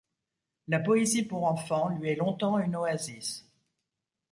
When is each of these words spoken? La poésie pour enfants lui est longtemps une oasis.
La 0.67 0.79
poésie 0.79 1.21
pour 1.27 1.43
enfants 1.45 1.89
lui 1.89 2.09
est 2.09 2.15
longtemps 2.15 2.57
une 2.57 2.75
oasis. 2.75 3.47